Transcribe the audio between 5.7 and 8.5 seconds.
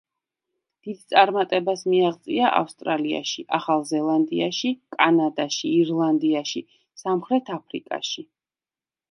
ირლანდიაში, სამხრეთ აფრიკაში.